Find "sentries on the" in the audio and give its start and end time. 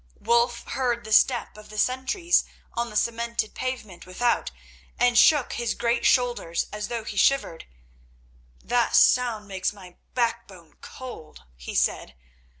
1.77-2.95